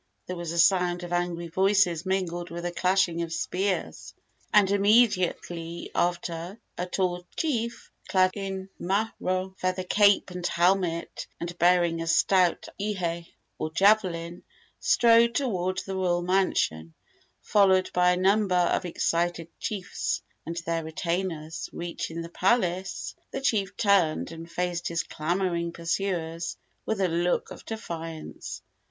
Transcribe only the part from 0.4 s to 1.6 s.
a sound of angry